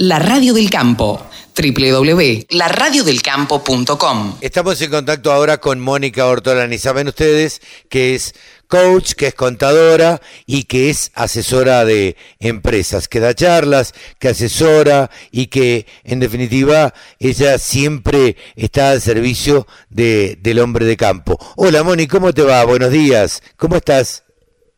[0.00, 6.78] La Radio del Campo www.laradiodelcampo.com Estamos en contacto ahora con Mónica Ortolani.
[6.78, 8.36] Saben ustedes que es
[8.68, 15.10] coach, que es contadora y que es asesora de empresas, que da charlas, que asesora
[15.32, 21.36] y que en definitiva ella siempre está al servicio de, del hombre de campo.
[21.56, 22.64] Hola Moni, ¿cómo te va?
[22.64, 24.22] Buenos días, ¿cómo estás?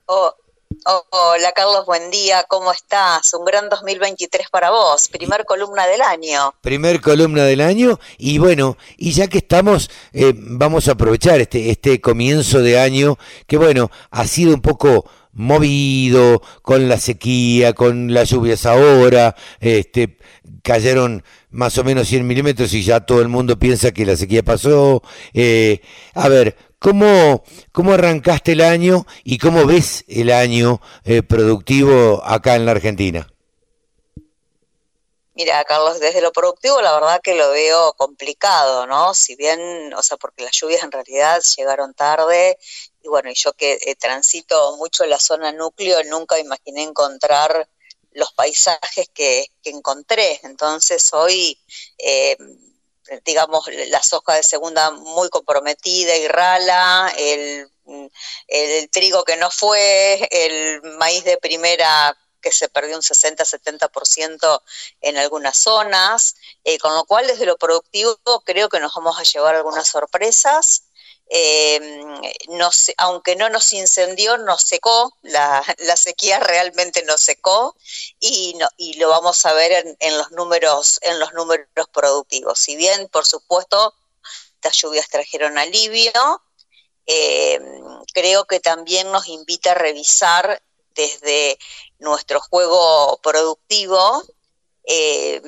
[0.07, 0.35] Oh,
[1.11, 3.33] hola Carlos, buen día, ¿cómo estás?
[3.35, 6.55] Un gran 2023 para vos, primer columna del año.
[6.61, 11.71] Primer columna del año y bueno, y ya que estamos, eh, vamos a aprovechar este,
[11.71, 18.13] este comienzo de año que bueno, ha sido un poco movido con la sequía, con
[18.13, 20.19] las lluvias ahora, este,
[20.63, 24.43] cayeron más o menos 100 milímetros y ya todo el mundo piensa que la sequía
[24.43, 25.03] pasó.
[25.35, 25.81] Eh,
[26.15, 32.57] a ver, ¿Cómo, ¿Cómo arrancaste el año y cómo ves el año eh, productivo acá
[32.57, 33.31] en la Argentina?
[35.35, 39.13] Mira, Carlos, desde lo productivo la verdad que lo veo complicado, ¿no?
[39.13, 42.59] Si bien, o sea, porque las lluvias en realidad llegaron tarde
[43.03, 47.69] y bueno, y yo que eh, transito mucho la zona núcleo, nunca imaginé encontrar
[48.13, 50.41] los paisajes que, encontré.
[50.45, 51.59] Entonces hoy...
[51.99, 52.39] Eh,
[53.25, 57.71] digamos, la soja de segunda muy comprometida y rala, el,
[58.49, 64.63] el, trigo que no fue, el maíz de primera que se perdió un 60-70%
[65.01, 69.25] en algunas zonas, eh, con lo cual desde lo productivo creo que nos vamos a
[69.25, 70.85] llevar algunas sorpresas.
[71.33, 71.81] Eh,
[72.97, 75.63] aunque no nos incendió, nos secó, la,
[75.97, 77.77] sequía realmente nos secó
[78.19, 82.59] y, no, y lo vamos a ver en, los números, en los números productivos.
[82.59, 83.95] Si bien, por supuesto,
[84.55, 86.13] estas lluvias trajeron alivio,
[87.07, 87.61] eh,
[88.13, 90.63] creo que también nos invita a revisar
[90.95, 91.59] desde
[91.99, 94.25] nuestro juego productivo
[94.85, 95.41] eh,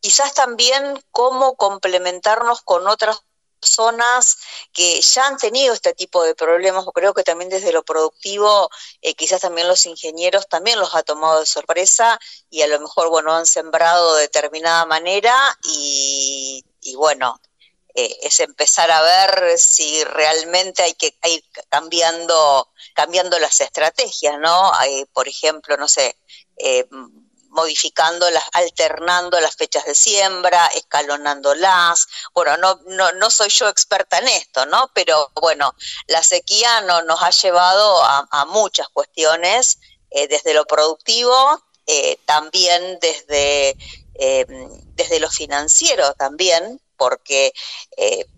[0.00, 3.22] quizás también cómo complementarnos con otras
[3.62, 4.38] personas
[4.72, 8.68] que ya han tenido este tipo de problemas, o creo que también desde lo productivo,
[9.00, 12.18] eh, quizás también los ingenieros también los ha tomado de sorpresa
[12.50, 16.64] y a lo mejor, bueno, han sembrado de determinada manera y,
[16.96, 17.40] bueno,
[17.94, 24.74] eh, es empezar a ver si realmente hay que ir cambiando, cambiando las estrategias, ¿no?
[24.74, 26.16] Hay, por ejemplo, no sé,
[26.56, 26.88] eh,
[27.52, 32.06] modificando las, alternando las fechas de siembra, escalonándolas.
[32.34, 34.90] Bueno, no, no, no soy yo experta en esto, ¿no?
[34.94, 35.74] Pero bueno,
[36.06, 39.78] la sequía no, nos ha llevado a, muchas cuestiones,
[40.10, 43.76] eh, desde lo productivo, eh, también desde,
[44.14, 44.46] eh,
[44.94, 47.52] desde lo financiero también, porque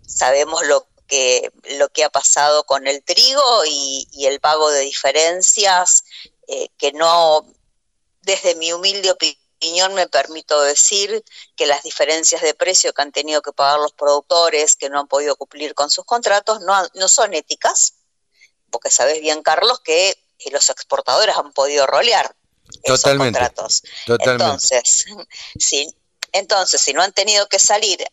[0.05, 4.81] sabemos lo que, lo que ha pasado con el trigo y, y el pago de
[4.81, 6.03] diferencias
[6.77, 7.45] que no
[8.25, 11.23] desde mi humilde opinión me permito decir
[11.55, 15.07] que las diferencias de precio que han tenido que pagar los productores que no han
[15.07, 17.93] podido cumplir con sus contratos no, no son éticas,
[18.71, 20.17] porque sabes bien, Carlos, que
[20.51, 22.35] los exportadores han podido rolear
[22.83, 23.83] esos contratos.
[24.07, 25.05] Entonces,
[25.59, 25.87] si,
[26.31, 28.05] entonces, si no han tenido que salir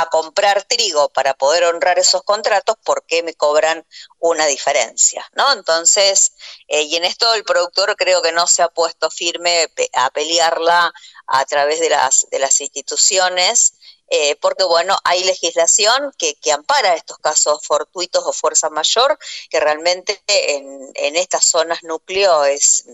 [0.00, 3.84] a comprar trigo para poder honrar esos contratos, ¿por qué me cobran
[4.18, 5.28] una diferencia?
[5.34, 5.52] ¿no?
[5.52, 6.32] Entonces,
[6.68, 10.92] eh, y en esto el productor creo que no se ha puesto firme a pelearla
[11.26, 13.74] a través de las, de las instituciones,
[14.10, 19.18] eh, porque bueno, hay legislación que, que, ampara estos casos fortuitos o fuerza mayor,
[19.50, 22.86] que realmente en, en estas zonas núcleo es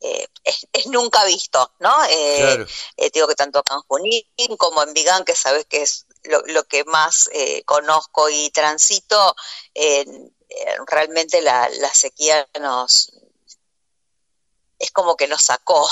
[0.00, 1.92] eh, es, nunca visto, ¿no?
[2.08, 2.66] Eh,
[2.96, 6.64] eh, digo que tanto acá en Junín como en Vigán, que sabes que es lo,
[6.64, 7.28] que más
[7.64, 9.34] conozco y transito,
[10.86, 13.12] realmente la, la sequía nos
[14.78, 15.88] es como que nos sacó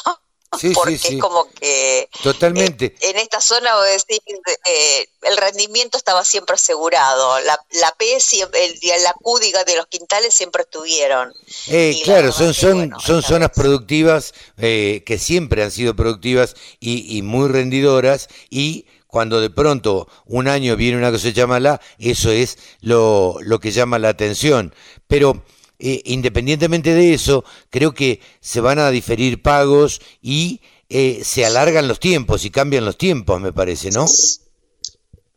[0.75, 2.87] porque es como que totalmente.
[2.87, 4.21] eh, en esta zona decir,
[4.65, 7.41] eh, el rendimiento estaba siempre asegurado.
[7.41, 11.33] La, la P el, la Q de los quintales siempre estuvieron.
[11.69, 17.49] Eh, claro son son son zonas productivas que siempre han sido productivas y, y muy
[17.49, 18.29] rendidoras.
[18.51, 23.73] Y cuando de pronto un año viene una cosecha mala, eso es lo, lo que
[23.73, 24.75] llama la atención.
[25.07, 25.43] Pero
[25.79, 31.89] eh, independientemente de eso, creo que se van a diferir pagos y eh, se alargan
[31.89, 34.07] los tiempos y cambian los tiempos, me parece, ¿no?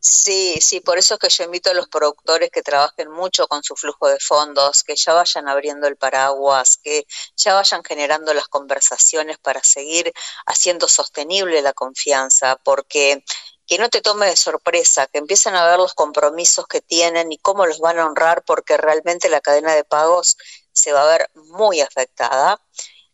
[0.02, 3.62] Sí, sí, por eso es que yo invito a los productores que trabajen mucho con
[3.62, 7.06] su flujo de fondos, que ya vayan abriendo el paraguas, que
[7.36, 10.10] ya vayan generando las conversaciones para seguir
[10.46, 13.22] haciendo sostenible la confianza, porque
[13.70, 17.38] que no te tome de sorpresa, que empiecen a ver los compromisos que tienen y
[17.38, 20.36] cómo los van a honrar, porque realmente la cadena de pagos
[20.72, 22.60] se va a ver muy afectada.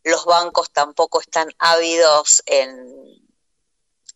[0.03, 3.21] los bancos tampoco están ávidos en,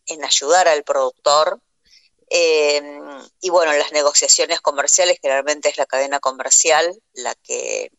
[0.07, 1.61] en ayudar al productor.
[2.31, 2.81] Eh,
[3.41, 7.91] y bueno, las negociaciones comerciales generalmente es la cadena comercial la que,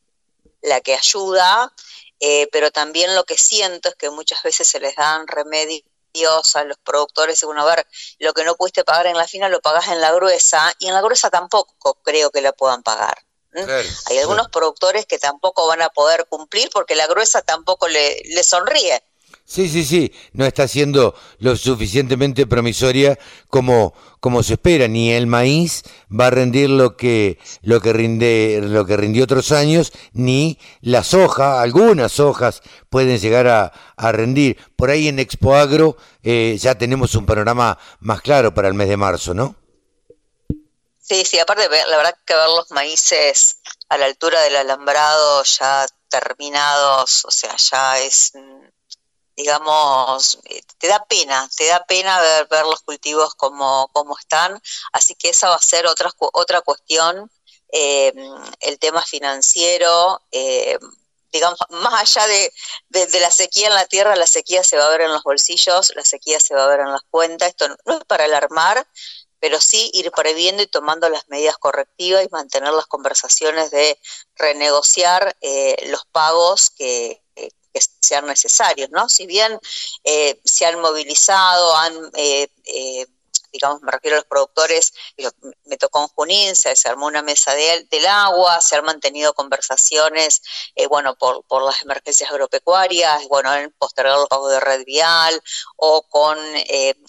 [0.62, 1.73] la que ayuda,
[2.19, 5.92] eh, pero también lo que siento es que muchas veces se les dan remedios
[6.55, 7.87] a los productores, según a ver,
[8.19, 10.94] lo que no pudiste pagar en la fina lo pagas en la gruesa, y en
[10.94, 13.17] la gruesa tampoco creo que la puedan pagar.
[14.06, 18.43] Hay algunos productores que tampoco van a poder cumplir porque la gruesa tampoco le, le
[18.43, 19.03] sonríe.
[19.44, 23.19] Sí, sí, sí, no está siendo lo suficientemente promisoria
[23.49, 23.93] como,
[24.23, 28.87] como se espera, ni el maíz va a rendir lo que, lo que rinde, lo
[28.87, 34.59] que rindió otros años, ni la soja, algunas hojas pueden llegar a, a rendir.
[34.77, 38.89] Por ahí en Expo Agro eh, ya tenemos un panorama más claro para el mes
[38.89, 39.57] de marzo, ¿no?
[41.01, 43.59] Sí, sí, aparte la verdad que ver los maíces
[43.89, 48.35] a la altura del alambrado ya terminados, o sea, ya es
[49.37, 54.61] digamos, eh, te da pena, te da pena ver, ver los cultivos como, como están,
[54.93, 57.31] así que esa va a ser otra, otra cuestión,
[57.73, 58.12] eh,
[58.61, 60.79] el tema financiero, eh,
[61.32, 62.52] digamos, más allá de,
[63.06, 65.93] de, la sequía en la tierra, la sequía se va a ver en los bolsillos,
[65.96, 68.87] la sequía se va a ver en las cuentas, esto no, es para alarmar,
[69.40, 73.99] pero sí ir previendo y tomando las medidas correctivas y mantener las conversaciones de
[74.37, 75.35] renegociar
[75.87, 77.23] los pagos que,
[77.73, 79.09] que sean necesarios, ¿no?
[79.09, 79.59] Si bien
[80.05, 83.07] eh, se han movilizado, han, eh, eh,
[83.53, 84.93] digamos, me refiero a los productores,
[85.65, 90.43] me tocó en Junín, se, armó una mesa del agua, se han mantenido conversaciones,
[90.89, 95.43] bueno, por, por las emergencias agropecuarias, bueno, en postergar los pagos de red vial
[95.77, 96.39] o con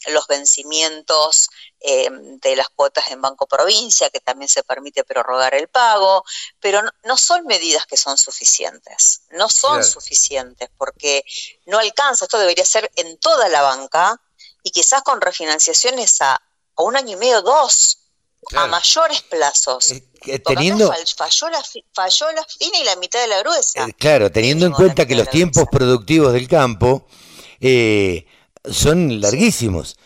[0.07, 1.49] los vencimientos
[1.85, 2.07] eh,
[2.41, 6.23] de las cuotas en Banco Provincia, que también se permite prorrogar el pago,
[6.61, 11.25] pero no, son medidas que son suficientes, no son suficientes porque
[11.65, 14.17] no alcanza, esto debería ser en toda la banca
[14.63, 16.41] y quizás con refinanciaciones a,
[16.77, 17.97] un año y medio, dos,
[18.55, 19.91] a mayores plazos.
[19.91, 21.61] Eh, teniendo falló, la,
[21.93, 23.87] falló la fina y la mitad de la gruesa.
[23.87, 27.05] Eh, claro, teniendo en cuenta que los tiempos productivos del campo
[28.71, 29.97] son larguísimos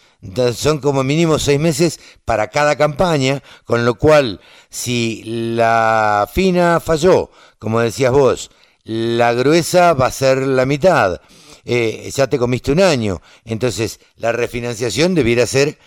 [0.55, 7.29] son como mínimo seis meses para cada campaña, con lo cual si la fina falló,
[7.59, 8.51] como decías vos,
[8.83, 11.21] la gruesa va a ser la mitad.
[11.65, 15.77] Eh, ya te comiste un año, entonces la refinanciación debiera ser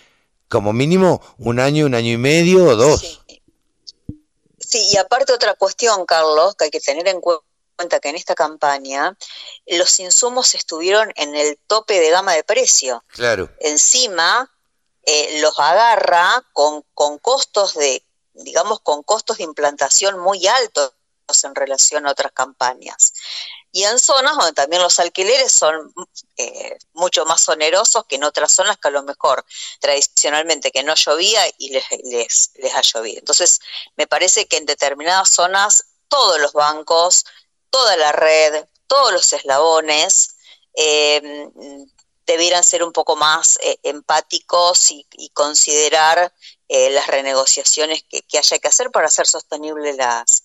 [0.48, 3.22] como mínimo un año, un año y medio o dos.
[4.58, 7.49] sí, y aparte otra cuestión, Carlos, que hay que tener en cuenta
[7.80, 9.16] cuenta que en esta campaña
[9.66, 13.02] los insumos estuvieron en el tope de gama de precio.
[13.08, 13.48] Claro.
[13.58, 14.50] Encima
[15.02, 18.04] eh, los agarra con, con costos de,
[18.34, 20.92] digamos, con costos de implantación muy altos
[21.42, 23.14] en relación a otras campañas.
[23.72, 25.94] Y en zonas donde también los alquileres son
[26.36, 29.42] eh, mucho más onerosos que en otras zonas que a lo mejor
[29.78, 33.20] tradicionalmente que no llovía y les, les, les ha llovido.
[33.20, 33.60] Entonces,
[33.96, 37.24] me parece que en determinadas zonas todos los bancos
[37.70, 40.36] toda la red, todos los eslabones,
[40.74, 41.48] eh,
[42.26, 46.32] debieran ser un poco más eh, empáticos y, considerar
[46.68, 50.44] eh, las renegociaciones que, haya que hacer para hacer sostenibles las,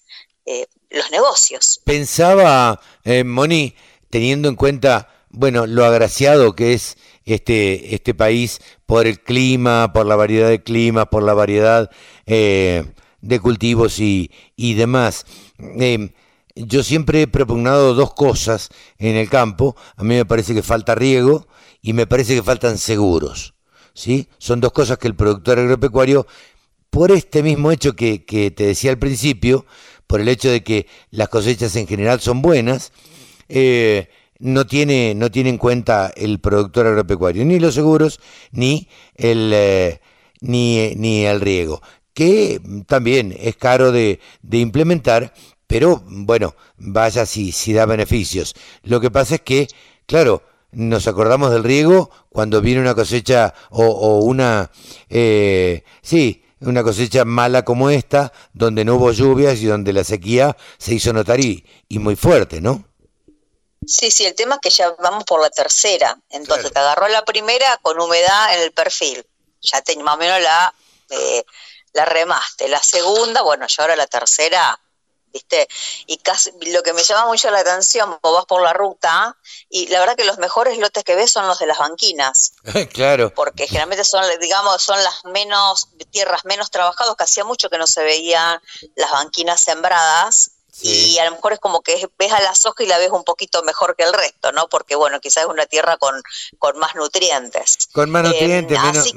[0.89, 1.81] los negocios.
[1.83, 2.79] Pensaba,
[3.25, 3.75] Moni,
[4.09, 10.05] teniendo en cuenta, bueno, lo agraciado que es este, este país por el clima, por
[10.05, 11.89] la variedad de clima, por la variedad
[12.25, 15.25] de cultivos y, y demás
[16.55, 19.75] yo siempre he propugnado dos cosas en el campo.
[19.97, 21.47] A mí me parece que falta riego
[21.81, 23.55] y me parece que faltan seguros.
[23.93, 24.29] ¿sí?
[24.37, 26.25] Son dos cosas que el productor agropecuario,
[26.89, 28.19] por este mismo hecho que,
[28.55, 29.65] te decía al principio,
[30.07, 32.93] por el hecho de que las cosechas en general son buenas,
[33.49, 34.07] eh,
[34.39, 38.19] no, tiene, no en cuenta el productor agropecuario, ni los seguros,
[38.51, 39.99] ni el, eh,
[40.39, 41.81] ni, ni el riego,
[42.13, 45.33] que también es caro de, de implementar
[45.67, 48.53] pero bueno, vaya si, si da beneficios.
[48.83, 49.67] Lo que pasa es que,
[50.05, 54.69] claro, nos acordamos del riego cuando viene una cosecha o, una,
[55.09, 60.55] eh, sí, una cosecha mala como esta, donde no hubo lluvias y donde la sequía
[60.77, 62.83] se hizo notar y, muy fuerte, ¿no?
[63.87, 66.17] Sí, sí, el tema es que ya vamos por la tercera.
[66.29, 69.25] Entonces te agarró la primera con humedad en el perfil.
[69.61, 70.73] Ya te, más o menos la,
[71.09, 71.45] eh,
[71.93, 72.67] la remaste.
[72.67, 74.79] La segunda, bueno, ya ahora la tercera
[75.35, 75.67] ¿viste?
[76.07, 79.35] Y casi, lo que me llama mucho la atención, vos vas por la ruta
[79.69, 82.53] y la verdad que los mejores lotes que ves son los de las banquinas.
[82.93, 83.33] claro.
[83.35, 87.85] Porque generalmente son, digamos, son las menos, tierras menos trabajadas, que hacía mucho que no
[87.85, 88.61] se veían
[88.95, 90.51] las banquinas sembradas.
[90.81, 93.25] y a lo mejor es como que ves a la soja y la ves un
[93.25, 94.69] poquito mejor que el resto, ¿no?
[94.69, 96.15] Porque bueno, quizás es una tierra con,
[96.59, 97.89] con más nutrientes.
[97.91, 99.13] Con más nutrientes, menos,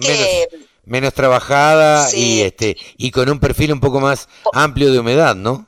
[0.85, 5.68] menos, trabajada y este y con un perfil un poco más amplio de humedad, ¿no?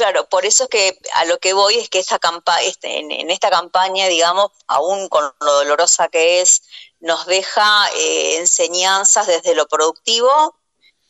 [0.00, 3.30] Claro, por eso es que a lo que voy es que esta campa este, en,
[3.30, 6.62] esta campaña, digamos, aún con lo dolorosa que es,
[7.00, 10.56] nos deja eh, enseñanzas desde lo productivo,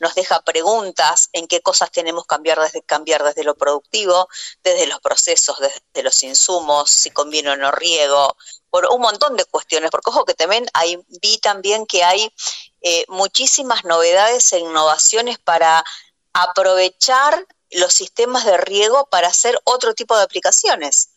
[0.00, 4.28] nos deja preguntas en qué cosas tenemos que cambiar desde, cambiar desde lo productivo,
[4.64, 8.36] desde los procesos, desde los insumos, si conviene o no riego,
[8.70, 12.34] por un montón de cuestiones, porque ojo que también hay, vi también que hay
[12.80, 15.84] eh, muchísimas novedades e innovaciones para
[16.32, 21.10] aprovechar los sistemas de riego para hacer otro tipo de aplicaciones.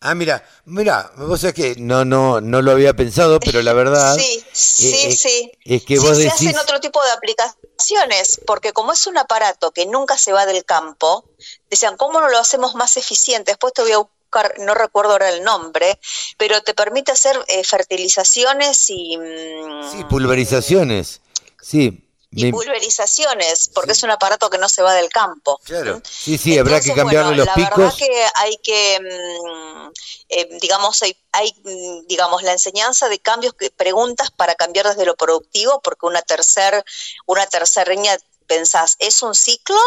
[0.00, 4.16] Ah, mira, mira, vos sabés que no, no, no lo había pensado, pero la verdad.
[4.18, 5.52] Sí, sí, eh, sí.
[5.64, 9.86] Es que vos se hacen otro tipo de aplicaciones, porque como es un aparato que
[9.86, 11.24] nunca se va del campo,
[11.68, 13.52] decían, ¿cómo no lo hacemos más eficiente?
[13.52, 15.98] Después te voy a buscar, no recuerdo ahora el nombre,
[16.36, 19.16] pero te permite hacer eh, fertilizaciones y.
[19.16, 21.20] Mm, sí, pulverizaciones.
[21.60, 25.58] Sí, y pulverizaciones, porque es un aparato que no se va del campo.
[25.64, 27.70] Claro, sí, sí, habrá que cambiarle los picos.
[27.70, 29.92] La verdad que hay que, mm,
[30.28, 35.06] eh, digamos, hay, hay, mm, digamos, la enseñanza de cambios, que, preguntas para cambiar desde
[35.06, 36.84] lo productivo, porque una tercera
[37.26, 39.78] una tercera línea pensás, ¿es un ciclo?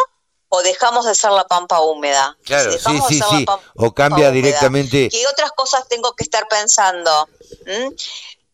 [0.53, 2.37] o dejamos de ser la pampa húmeda.
[2.43, 3.45] Claro, sí, sí, sí.
[3.77, 5.07] O cambia directamente.
[5.07, 7.29] ¿Qué otras cosas tengo que estar pensando?
[7.65, 7.93] ¿Mm?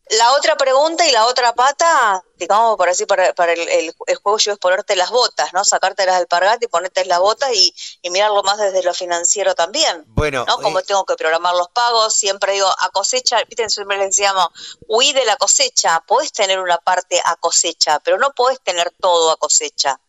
[0.09, 4.37] La otra pregunta y la otra pata, digamos, por así, para, para el, el, juego
[4.37, 5.65] yo es ponerte las botas, ¿no?
[5.65, 10.05] Sacarte las alpargatas y ponerte las botas y, y, mirarlo más desde lo financiero también.
[10.07, 10.45] Bueno.
[10.47, 10.61] ¿no?
[10.61, 14.47] Como eh, tengo que programar los pagos, siempre digo, a cosecha, viste, siempre le decíamos,
[14.87, 19.31] huí de la cosecha, podés tener una parte a cosecha, pero no podés tener todo
[19.31, 19.99] a cosecha,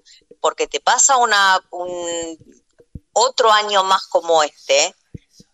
[0.40, 2.38] porque te pasa una, un,
[3.12, 4.95] otro año más como este,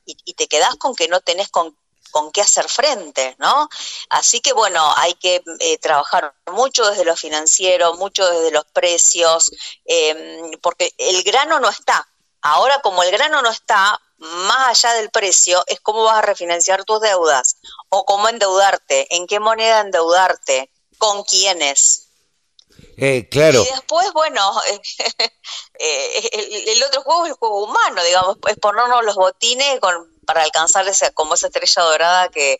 [0.05, 1.75] y, y te quedás con que no tenés con
[2.15, 3.69] con qué hacer frente, ¿no?
[4.09, 9.51] Así que bueno, hay que eh, trabajar mucho desde lo financiero, mucho desde los precios,
[9.85, 12.07] em, porque el grano no está.
[12.41, 16.85] Ahora como el grano no está, más allá del precio, es cómo vas a refinanciar
[16.85, 17.57] tus deudas
[17.89, 22.11] o cómo endeudarte, en qué moneda endeudarte, con quiénes.
[22.97, 23.61] Eh, claro.
[23.61, 24.53] Y después, bueno,
[25.81, 30.14] eh, el, el, otro juego es el juego humano, digamos, es ponernos los botines con
[30.25, 32.59] para alcanzar esa, como esa estrella dorada que,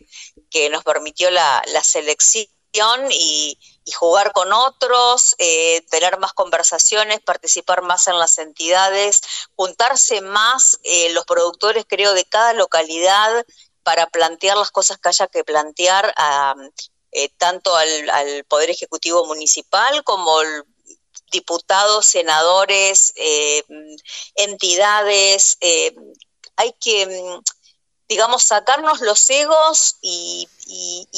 [0.71, 3.57] nos permitió la, selección y,
[3.95, 9.21] jugar con otros, eh, tener más conversaciones, participar más en las entidades,
[9.55, 13.45] juntarse más eh, los productores, creo, de cada localidad
[13.83, 16.55] para plantear las cosas que haya que plantear a,
[17.11, 20.39] eh, tanto al, Poder Ejecutivo Municipal como
[21.31, 23.13] diputados, senadores,
[24.35, 25.57] entidades.
[26.55, 27.41] hay que
[28.07, 30.47] digamos, sacarnos los egos y,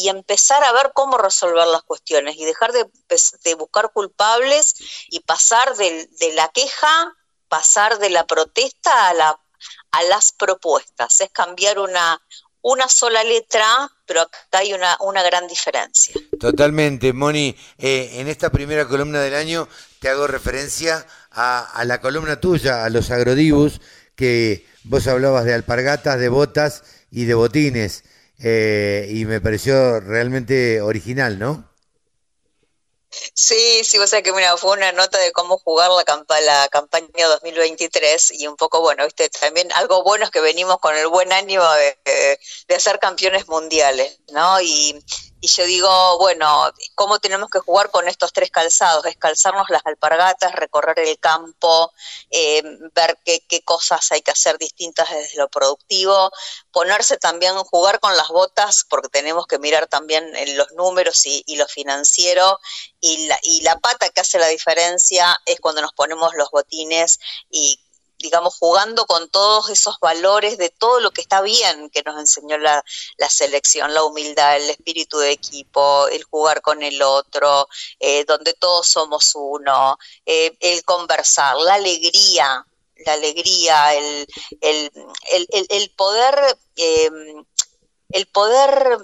[0.09, 4.75] empezar a ver cómo resolver las cuestiones y dejar de, buscar culpables
[5.09, 7.15] y pasar de, la queja,
[7.49, 9.39] pasar de la protesta a, la,
[9.91, 11.19] a las propuestas.
[11.19, 12.21] Es cambiar una,
[12.61, 13.65] una sola letra,
[14.05, 16.15] pero acá hay una, una gran diferencia.
[16.39, 17.55] Totalmente, Moni.
[17.77, 19.67] Eh, en esta primera columna del año
[19.99, 23.81] te hago referencia a, a la columna tuya, a los agrodibus,
[24.15, 28.03] que Vos hablabas de alpargatas, de botas y de botines,
[28.39, 31.69] eh, y me pareció realmente original, ¿no?
[33.33, 38.31] Sí, sí, o sea que fue una nota de cómo jugar la, la campaña 2023
[38.39, 41.63] y un poco, bueno, viste, también algo bueno es que venimos con el buen ánimo
[41.73, 44.61] de, de ser campeones mundiales, ¿no?
[44.61, 45.01] Y,
[45.39, 49.05] y yo digo, bueno, ¿cómo tenemos que jugar con estos tres calzados?
[49.05, 51.93] Es calzarnos las alpargatas, recorrer el campo,
[52.31, 52.63] eh,
[52.95, 56.31] ver qué, qué, cosas hay que hacer distintas desde lo productivo,
[56.71, 61.55] ponerse también, jugar con las botas, porque tenemos que mirar también los números y, y
[61.57, 62.59] lo financiero,
[62.99, 67.19] y la, y la pata que hace la diferencia es cuando nos ponemos los botines
[67.51, 67.79] y
[68.19, 72.57] digamos, jugando con todos esos valores de todo lo que está bien que nos enseñó
[72.57, 72.83] la,
[73.29, 77.67] selección, la humildad, el espíritu de equipo, el jugar con el otro,
[77.99, 82.65] eh, donde todos somos uno, eh, el conversar, la alegría,
[83.05, 84.27] la alegría, el,
[84.61, 84.91] el,
[85.69, 87.45] el, poder, em,
[88.09, 88.97] el poder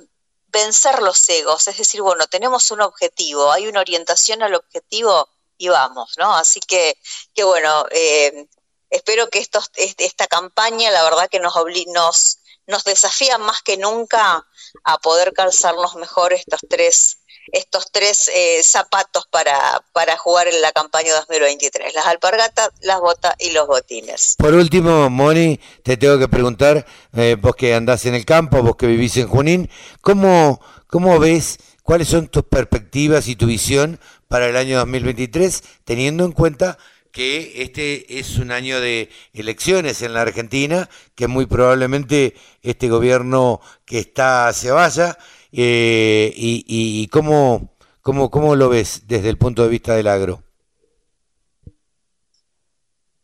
[0.47, 5.27] vencer los egos, es decir, bueno, tenemos un objetivo, hay una orientación al objetivo
[5.57, 6.35] y vamos, ¿no?
[6.35, 6.97] Así que,
[7.33, 8.47] que bueno, eh,
[8.93, 11.53] espero que estos, esta campaña, la verdad que nos,
[11.93, 14.45] nos, nos desafía más que nunca
[14.83, 17.17] a poder calzarnos mejor estos tres
[17.51, 19.81] estos tres eh, zapatos para,
[20.17, 24.35] jugar en la campaña 2023, las alpargatas, las botas y los botines.
[24.37, 28.75] Por último, Moni, te tengo que preguntar, eh, vos que andás en el campo, vos
[28.77, 29.69] que vivís en Junín,
[30.01, 36.25] ¿cómo, cómo ves, cuáles son tus perspectivas y tu visión para el año 2023, teniendo
[36.25, 36.77] en cuenta
[37.13, 43.61] que este es un año de elecciones en la Argentina, que muy probablemente este gobierno
[43.85, 45.17] que está se vaya,
[45.51, 50.43] eh, y, cómo, cómo, cómo lo ves desde el punto de vista del agro.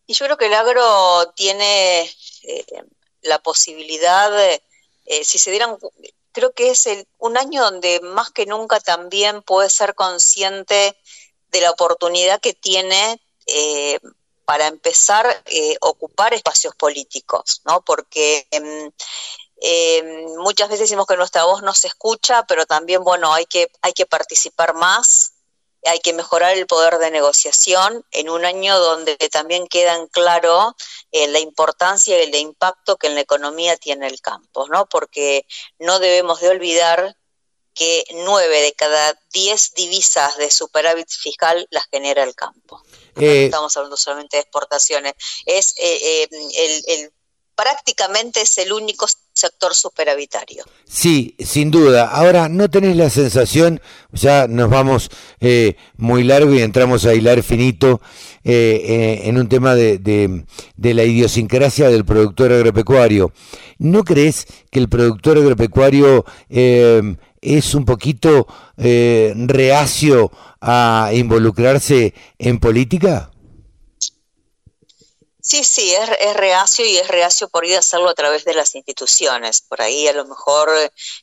[0.05, 2.65] Y yo creo que el agro tiene eh,
[3.23, 4.61] la posibilidad, eh,
[5.23, 5.77] si se dieran,
[6.31, 10.95] creo que es el, un año donde más que nunca también puede ser consciente
[11.49, 13.19] de la oportunidad que tiene
[13.53, 13.99] eh,
[14.45, 17.81] para empezar eh, ocupar espacios políticos, ¿no?
[17.81, 18.91] Porque em,
[19.61, 23.71] em, muchas veces decimos que nuestra voz no se escucha, pero también, bueno, hay que,
[23.83, 25.33] hay que participar más,
[25.85, 30.75] hay que mejorar el poder de negociación en un año donde también queda en claro
[31.11, 34.87] eh, la importancia y el impacto que en la economía tiene el campo, ¿no?
[34.87, 35.45] Porque
[35.77, 37.15] no debemos de olvidar
[37.79, 42.83] que nueve de cada diez divisas de superávit fiscal las genera el campo.
[43.15, 45.13] No eh, estamos hablando solamente de exportaciones.
[45.45, 46.27] Es eh, eh,
[46.87, 47.11] el,
[47.55, 50.65] prácticamente es el único sector superavitario.
[50.83, 52.09] Sí, sin duda.
[52.09, 53.81] Ahora, ¿no tenés la sensación,
[54.11, 55.09] ya nos vamos
[55.95, 58.01] muy largo y entramos a hilar finito
[58.43, 63.31] en un tema de, de, la idiosincrasia del productor agropecuario?
[63.77, 66.25] ¿No crees que el productor agropecuario
[67.41, 70.31] es un poquito eh, reacio
[70.61, 73.31] a involucrarse en política?
[75.41, 78.75] Sí, sí, es, reacio y es reacio por ir a hacerlo a través de las
[78.75, 79.61] instituciones.
[79.61, 80.69] Por ahí a lo mejor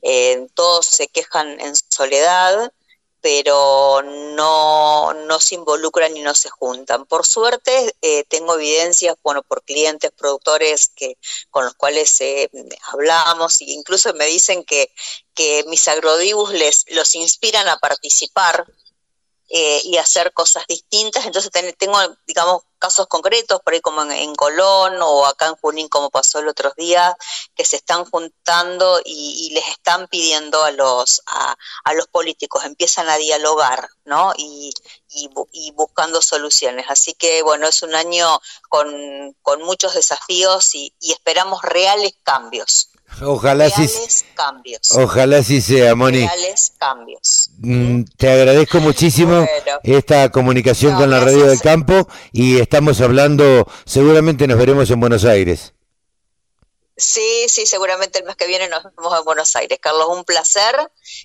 [0.03, 2.73] eh, todos se quejan en soledad,
[3.21, 7.07] pero no, no se involucran y no se juntan.
[7.07, 11.17] Por suerte, eh, tengo evidencias, bueno, por clientes, productores que,
[11.51, 12.51] con los cuales eh,
[12.93, 14.93] hablamos, e incluso me dicen que,
[15.35, 18.67] que mis agrodibus les los inspiran a participar
[19.49, 21.25] eh, y hacer cosas distintas.
[21.25, 26.11] Entonces tengo, digamos, casos concretos, por ahí como en, Colón o acá en Junín, como
[26.11, 27.17] pasó el otro día,
[27.57, 33.17] que se están juntando y, les están pidiendo a los, a, los políticos, empiezan a
[33.17, 34.33] dialogar, ¿no?
[34.37, 34.73] Y,
[35.53, 36.87] y, buscando soluciones.
[36.89, 42.91] Así que, bueno, es un año con, con muchos desafíos y esperamos reales cambios.
[43.23, 43.89] Ojalá sí,
[44.35, 44.93] cambios.
[44.93, 46.27] Ojalá sí sea, Moni.
[46.27, 47.51] Reales cambios.
[47.59, 49.47] Mm, te agradezco muchísimo
[49.83, 55.25] esta comunicación con la Radio del Campo y estamos hablando, seguramente nos veremos en Buenos
[55.25, 55.73] Aires.
[56.97, 59.79] Sí, sí, seguramente el mes que viene nos vemos en Buenos Aires.
[59.81, 60.75] Carlos, un placer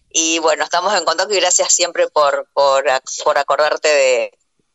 [0.09, 2.83] y bueno, estamos en contacto y gracias siempre por, por,
[3.23, 4.31] por acordarte de,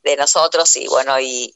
[0.07, 1.53] de nosotros y bueno, y,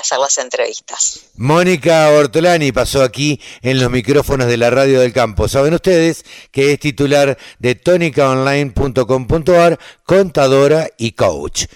[0.00, 1.20] hacer las entrevistas.
[1.36, 5.46] Mónica Ortolani pasó aquí en los micrófonos de la Radio del Campo.
[5.46, 11.66] Saben ustedes que es titular de tonicaonline.com.ar, contadora y coach.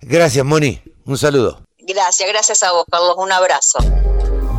[0.00, 0.82] Gracias, Moni.
[1.06, 1.62] Un saludo.
[1.78, 3.14] Gracias, gracias a vos, Carlos.
[3.16, 3.78] Un abrazo.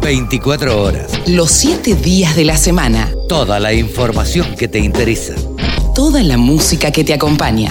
[0.04, 1.12] 24 horas.
[1.28, 3.10] Los 7 días de la semana.
[3.30, 5.34] Toda la información que te interesa.
[5.96, 7.70] Toda la música que te acompaña.